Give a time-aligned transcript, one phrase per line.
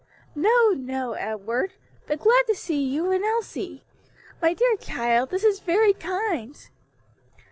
[0.33, 1.73] "No, no, Edward,
[2.07, 3.83] but glad to see you and Elsie!
[4.41, 6.57] my dear child, this is very kind."